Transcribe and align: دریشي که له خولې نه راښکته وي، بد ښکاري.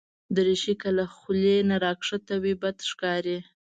دریشي 0.35 0.73
که 0.81 0.89
له 0.97 1.05
خولې 1.15 1.57
نه 1.69 1.75
راښکته 1.83 2.35
وي، 2.43 2.53
بد 2.61 2.77
ښکاري. 2.89 3.37